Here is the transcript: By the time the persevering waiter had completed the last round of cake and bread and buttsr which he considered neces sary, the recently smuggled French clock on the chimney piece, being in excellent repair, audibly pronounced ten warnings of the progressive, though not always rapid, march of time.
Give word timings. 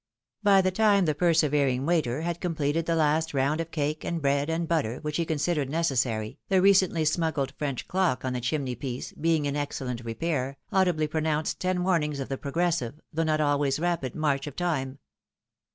By 0.41 0.61
the 0.61 0.71
time 0.71 1.05
the 1.05 1.13
persevering 1.13 1.85
waiter 1.85 2.21
had 2.21 2.41
completed 2.41 2.87
the 2.87 2.95
last 2.95 3.35
round 3.35 3.61
of 3.61 3.69
cake 3.69 4.03
and 4.03 4.19
bread 4.19 4.49
and 4.49 4.67
buttsr 4.67 4.99
which 5.03 5.17
he 5.17 5.25
considered 5.25 5.69
neces 5.69 5.97
sary, 5.97 6.39
the 6.49 6.59
recently 6.59 7.05
smuggled 7.05 7.53
French 7.59 7.87
clock 7.87 8.25
on 8.25 8.33
the 8.33 8.41
chimney 8.41 8.73
piece, 8.73 9.11
being 9.11 9.45
in 9.45 9.55
excellent 9.55 10.03
repair, 10.03 10.57
audibly 10.71 11.05
pronounced 11.05 11.59
ten 11.59 11.83
warnings 11.83 12.19
of 12.19 12.29
the 12.29 12.37
progressive, 12.39 12.99
though 13.13 13.21
not 13.21 13.41
always 13.41 13.79
rapid, 13.79 14.15
march 14.15 14.47
of 14.47 14.55
time. 14.55 14.97